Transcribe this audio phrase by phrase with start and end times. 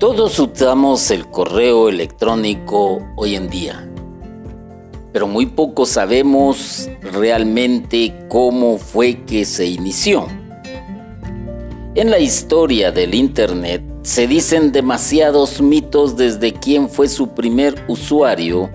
[0.00, 3.86] Todos usamos el correo electrónico hoy en día,
[5.12, 10.26] pero muy poco sabemos realmente cómo fue que se inició.
[11.94, 18.70] En la historia del Internet se dicen demasiados mitos desde quién fue su primer usuario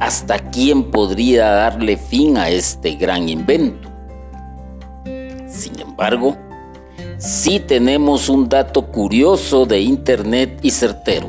[0.00, 3.88] hasta quién podría darle fin a este gran invento.
[5.48, 6.36] Sin embargo,
[7.22, 11.28] sí tenemos un dato curioso de Internet y certero.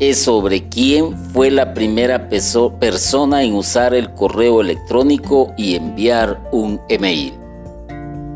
[0.00, 6.80] Es sobre quién fue la primera persona en usar el correo electrónico y enviar un
[6.88, 7.34] email.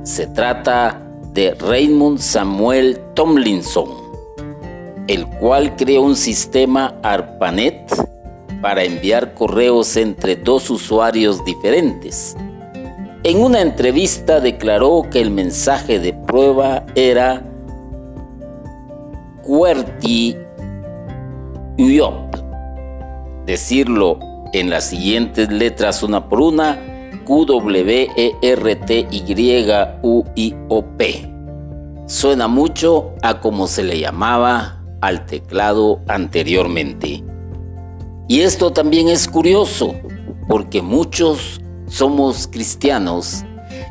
[0.05, 3.89] Se trata de Raymond Samuel Tomlinson,
[5.09, 7.93] el cual creó un sistema ARPANET
[8.61, 12.37] para enviar correos entre dos usuarios diferentes
[13.25, 17.43] en una entrevista declaró que el mensaje de prueba era
[19.43, 20.37] QWERTY
[21.79, 22.37] UYOP.
[23.47, 24.19] Decirlo
[24.53, 26.79] en las siguientes letras una por una,
[27.25, 29.67] Q W E R T Y
[30.03, 31.33] U I O P.
[32.07, 37.25] Suena mucho a como se le llamaba al teclado anteriormente.
[38.29, 39.95] Y esto también es curioso,
[40.49, 41.62] porque muchos
[41.93, 43.45] somos cristianos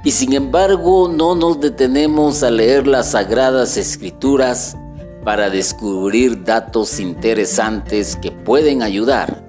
[0.04, 4.76] y sin embargo no nos detenemos a leer las sagradas escrituras
[5.24, 9.46] para descubrir datos interesantes que pueden ayudar.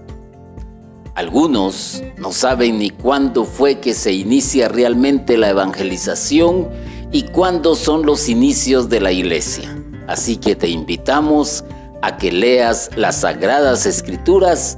[1.15, 6.69] Algunos no saben ni cuándo fue que se inicia realmente la evangelización
[7.11, 9.75] y cuándo son los inicios de la iglesia.
[10.07, 11.65] Así que te invitamos
[12.03, 14.77] a que leas las sagradas escrituras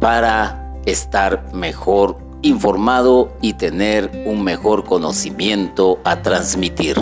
[0.00, 6.96] para estar mejor informado y tener un mejor conocimiento a transmitir.